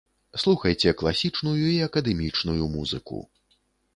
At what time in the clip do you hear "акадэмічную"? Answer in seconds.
1.87-2.63